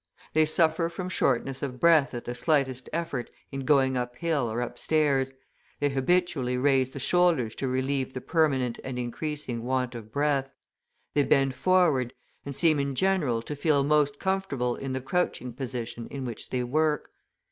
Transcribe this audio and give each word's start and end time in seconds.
They 0.33 0.47
suffer 0.47 0.89
from 0.89 1.09
shortness 1.09 1.61
of 1.61 1.79
breath 1.79 2.15
at 2.15 2.25
the 2.25 2.33
slightest 2.33 2.89
effort 2.91 3.29
in 3.51 3.65
going 3.65 3.95
up 3.97 4.15
hill 4.15 4.51
or 4.51 4.59
up 4.59 4.79
stairs, 4.79 5.31
they 5.79 5.89
habitually 5.89 6.57
raise 6.57 6.89
the 6.89 6.99
shoulders 6.99 7.53
to 7.57 7.67
relieve 7.67 8.13
the 8.15 8.19
permanent 8.21 8.79
and 8.83 8.97
increasing 8.97 9.61
want 9.61 9.93
of 9.93 10.11
breath; 10.11 10.49
they 11.13 11.21
bend 11.21 11.53
forward, 11.53 12.15
and 12.47 12.55
seem, 12.55 12.79
in 12.79 12.95
general, 12.95 13.43
to 13.43 13.55
feel 13.55 13.83
most 13.83 14.17
comfortable 14.19 14.75
in 14.75 14.93
the 14.93 15.01
crouching 15.01 15.53
position 15.53 16.07
in 16.07 16.25
which 16.25 16.49
they 16.49 16.63
work. 16.63 17.11